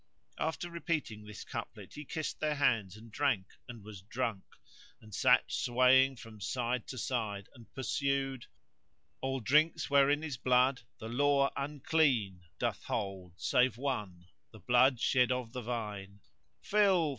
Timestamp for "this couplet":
1.25-1.93